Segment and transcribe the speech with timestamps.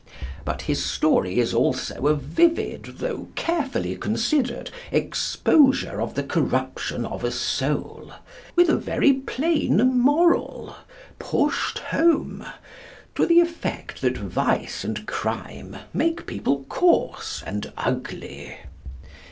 [0.45, 7.23] But his story is also a vivid, though carefully considered, exposure of the corruption of
[7.23, 8.11] a soul,
[8.55, 10.75] with a very plain moral,
[11.19, 12.43] pushed home,
[13.13, 18.57] to the effect that vice and crime make people coarse and ugly.